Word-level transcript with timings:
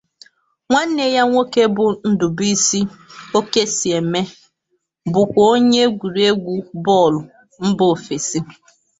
Nwanne 0.69 1.05
ya 1.15 1.23
nwoke 1.27 1.63
bụ 1.75 1.85
Ndubuisi 2.11 2.79
Okosieme 3.37 4.21
bụkwa 5.13 5.41
onye 5.53 5.79
egwuregwu 5.87 6.53
bọọlụ 6.85 7.19
mba 7.67 7.83
ofesi. 7.93 8.39